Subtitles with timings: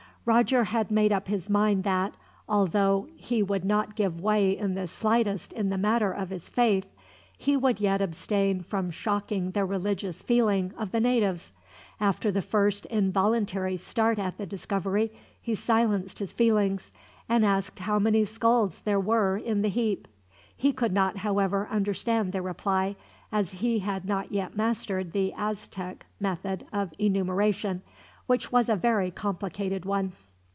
[0.23, 2.13] Roger had made up his mind that,
[2.47, 6.85] although he would not give way in the slightest in the matter of his faith,
[7.35, 11.51] he would yet abstain from shocking the religious feeling of the natives.
[11.99, 15.11] After the first involuntary start at the discovery,
[15.41, 16.91] he silenced his feelings,
[17.27, 20.07] and asked how many skulls there were in the heap.
[20.55, 22.95] He could not, however, understand the reply,
[23.31, 27.81] as he had not yet mastered the Aztec method of enumeration,
[28.27, 30.13] which was a very complicated one.